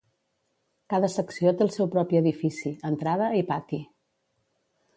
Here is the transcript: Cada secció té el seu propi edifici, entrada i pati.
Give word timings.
Cada 0.93 1.09
secció 1.15 1.53
té 1.59 1.63
el 1.67 1.69
seu 1.75 1.89
propi 1.97 2.19
edifici, 2.21 2.73
entrada 2.91 3.31
i 3.43 3.47
pati. 3.51 3.83